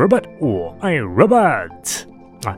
[0.00, 1.68] robot，我爱 robot
[2.44, 2.56] 啊！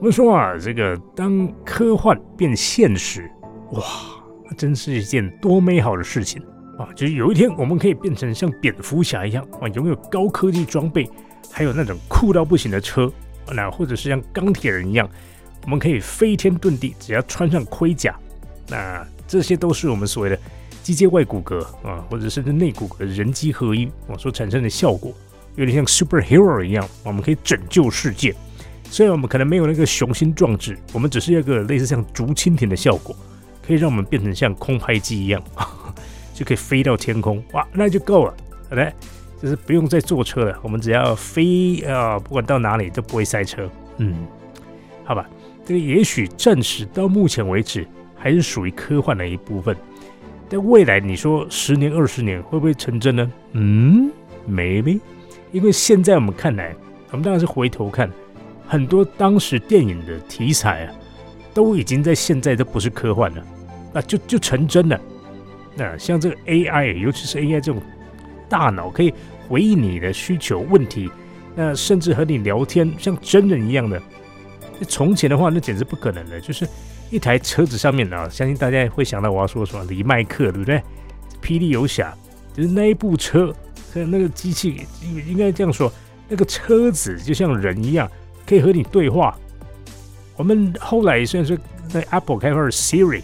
[0.00, 3.30] 我们说啊，这个当科幻变现实，
[3.72, 3.82] 哇，
[4.56, 6.42] 真是一件多美好的事情
[6.76, 6.88] 啊！
[6.96, 11.08] 就是有一天我们可以变成像蝙蝠侠一样啊，拥有高科技装备，
[11.52, 13.08] 还有那种酷到不行的车，
[13.54, 15.08] 那或者是像钢铁人一样，
[15.62, 18.18] 我们可以飞天遁地，只要穿上盔甲，
[18.68, 20.36] 那这些都是我们所谓的
[20.82, 25.12] 机械外骨骼啊，或者甚至内骨骼人机合一啊所产生的效果。
[25.56, 28.34] 有点像 superhero 一样，我们可以拯救世界。
[28.84, 33.14] 虽然我们可能没有那个雄心壮志，我们只是一个类似像竹蜻蜓的效果，
[33.64, 35.42] 可以让我们变成像空拍机一样，
[36.34, 37.42] 就可以飞到天空。
[37.52, 38.34] 哇，那就够了，
[38.70, 38.92] 来，
[39.40, 43.70] 就是不用再坐车了，我们只要飞啊，不管到哪里都不会塞车。
[43.98, 44.26] 嗯，
[45.04, 45.28] 好吧，
[45.64, 49.76] 这个也许暂时到目前为止还是属于科幻的一部分，
[50.48, 53.32] 但未来你说十年、二十年会不会成真呢？
[53.52, 54.10] 嗯
[54.48, 54.98] ，maybe。
[55.52, 56.74] 因为现在我们看来，
[57.10, 58.10] 我们当然是回头看
[58.66, 60.94] 很多当时电影的题材啊，
[61.52, 63.44] 都已经在现在都不是科幻了，
[63.92, 65.00] 那就就成真了。
[65.74, 67.82] 那像这个 AI，尤其是 AI 这种
[68.48, 69.12] 大脑可以
[69.48, 71.10] 回应你的需求问题，
[71.56, 74.00] 那甚至和你聊天像真人一样的。
[74.88, 76.66] 从前的话，那简直不可能的，就是
[77.10, 80.80] 一台车子上面啊，相信大家会想到我要说什么李麦克，对不对？
[81.42, 82.16] 霹雳游侠
[82.54, 83.52] 就是那一部车。
[83.94, 84.86] 那个机器
[85.26, 85.92] 应该这样说，
[86.28, 88.10] 那个车子就像人一样，
[88.46, 89.36] 可以和你对话。
[90.36, 91.56] 我们后来虽然说
[91.88, 93.22] 在 Apple 开发了 Siri，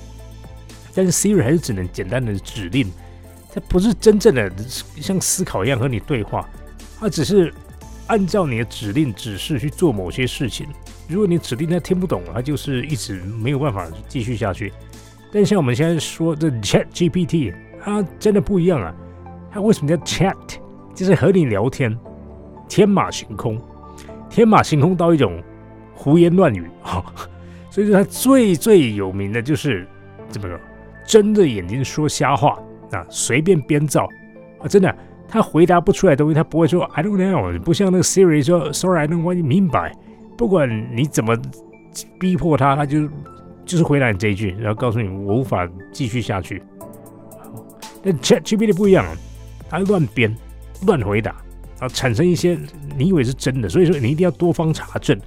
[0.95, 2.91] 但是 Siri 还是只能简单的指令，
[3.55, 4.53] 它不是真正的
[5.01, 6.49] 像思考一样和你对话，
[6.99, 7.53] 它只是
[8.09, 10.67] 按照你的指令指示去做某些事情。
[11.09, 14.73] 如果你指令它听不懂，它就是一直没有办法继续下去。
[15.33, 18.95] 但像我们现在说的 Chat GPT，它真的不一样啊。
[19.57, 20.37] 那为什么叫 chat？
[20.95, 21.99] 就是和你聊天，
[22.69, 23.59] 天马行空，
[24.29, 25.43] 天马行空到一种
[25.95, 27.03] 胡言乱语哈。
[27.73, 29.89] 所以说它最最有名的就是
[30.29, 30.59] 怎么说，
[31.07, 32.59] 睁着眼睛说瞎话
[32.93, 34.07] 啊，随便编造
[34.61, 34.95] 啊，真的，
[35.27, 39.95] 他回答不出来东西，他不会说 I don't know，不像那个 Siri 说 Sorry，I don't want you 明白。
[40.37, 41.35] 不管你怎么
[42.21, 43.09] 逼迫他，他就
[43.65, 46.63] 就是回答你这一句，然后告诉你我无法继续下去。
[48.03, 49.07] 但 Chat GPT 不一样。
[49.69, 50.35] 他乱编、
[50.87, 51.35] 乱回答，
[51.81, 52.59] 啊，产生一些
[52.97, 55.19] 你以为是真的，所以说你一定要多方查证。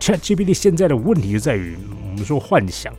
[0.00, 1.76] ChatGPT 现在的问题就在于，
[2.10, 2.92] 我们说幻想，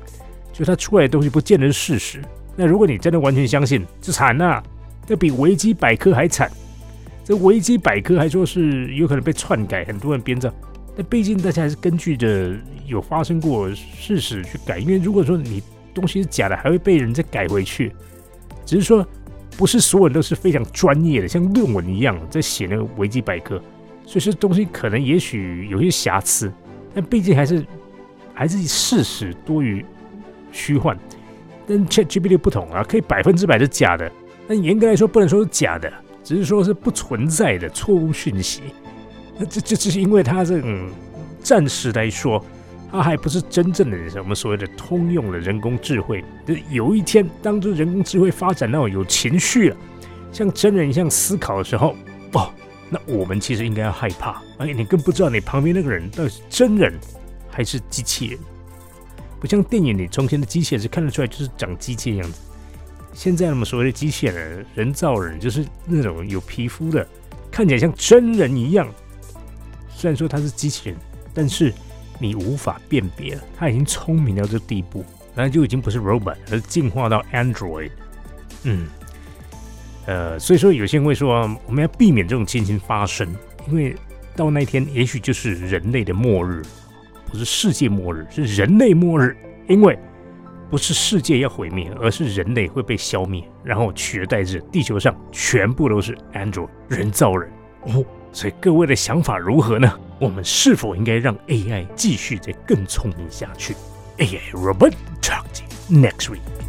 [0.53, 2.22] 就它出来的东西不见得是事实。
[2.56, 4.63] 那如果你真的完全相信，就惨了，
[5.07, 6.50] 那比维基百科还惨。
[7.24, 10.51] 这维基百科还说是有可能被篡改，很多人编造。
[10.95, 12.56] 那毕竟大家还是根据着
[12.88, 15.62] 有发生过事实去改，因为如果说你
[15.94, 17.91] 东西是假的，还会被人再改回去。
[18.66, 19.06] 只是说。
[19.57, 23.57] 不是所有人都是非常专业的，像论文一样在写那个维基百科，
[24.05, 26.51] 所以说东西可能也许有些瑕疵，
[26.93, 27.65] 但毕竟还是
[28.33, 29.85] 还是事实多于
[30.51, 30.97] 虚幻。
[31.67, 34.11] 但 ChatGPT 不同啊，可以百分之百是假的，
[34.47, 35.91] 但严格来说不能说是假的，
[36.23, 38.61] 只是说是不存在的错误讯息。
[39.38, 40.89] 那这这只是因为它这种
[41.39, 42.44] 暂时来说。
[42.91, 46.23] 它还不是真正的我们所谓的通用的人工智慧。
[46.46, 49.78] 就有一天，当这人工智慧发展到有情绪了，
[50.31, 51.94] 像真人一样思考的时候，
[52.34, 52.53] 哦，
[52.90, 54.41] 那我们其实应该要害怕。
[54.57, 56.94] 而且你更不知道你旁边那个人到底是真人
[57.50, 58.40] 还是机器人。
[59.41, 62.40] 不像电影里从前的机器人是看得出来就是长机器的样子，
[63.13, 67.06] 现在我们所谓的机器人、人造人就是那种有皮肤的，
[67.51, 68.88] 看起来像真人一样。
[69.90, 70.98] 虽然说它是机器人，
[71.33, 71.74] 但是。
[72.19, 75.03] 你无法辨别了，它已经聪明到这地步，
[75.33, 77.91] 那就已经不是 robot，而是进化到 android。
[78.63, 78.88] 嗯，
[80.06, 83.27] 呃，所以说有些人会说，我们要避免这种情形发生，
[83.67, 83.95] 因为
[84.35, 86.62] 到那一天也许就是人类的末日，
[87.27, 89.35] 不是世界末日，是人类末日。
[89.68, 89.97] 因为
[90.69, 97.51] 不是世界要毁灭，而是人类会被消灭，然后取而代之，地球上全部都是 android 人造人。
[97.81, 99.89] 哦，所以各位的想法如何呢？
[100.19, 103.73] 我们是否应该让 AI 继续再更聪明下去
[104.17, 104.91] ？AI Robot
[105.21, 105.45] Talk
[105.89, 106.64] next week。